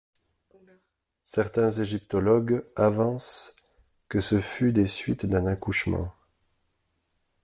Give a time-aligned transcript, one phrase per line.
[1.25, 3.55] Certains égyptologues avancent
[4.09, 6.11] que ce fut des suites d'un accouchement.